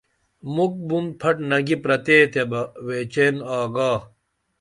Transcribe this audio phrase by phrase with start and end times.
[0.53, 3.91] مُکھ بُن پھٹ نگی پرتے تیبہ ویچین آگا